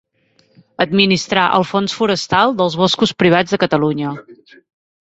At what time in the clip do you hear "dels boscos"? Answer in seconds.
2.63-3.17